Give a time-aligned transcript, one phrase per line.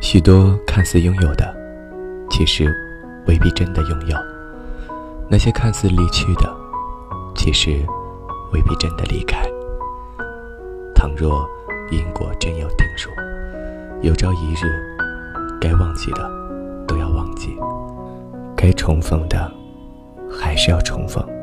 [0.00, 1.54] 许多看似拥有的
[2.30, 2.72] 其实
[3.26, 4.16] 未必真的拥有。
[5.28, 6.56] 那些看似离去的
[7.34, 7.84] 其实
[8.52, 9.42] 未必真的离开。
[10.94, 11.46] 倘若
[11.90, 13.10] 因果真有定数
[14.02, 14.66] 有朝一日
[15.60, 16.30] 该忘记的
[16.86, 17.56] 都要忘记。
[18.56, 19.50] 该重逢的
[20.30, 21.37] 还是要重逢。